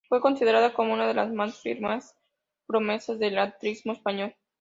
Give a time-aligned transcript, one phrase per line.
[0.09, 2.17] Fue considerada como una de las más firmes
[2.65, 4.35] promesas del atletismo español.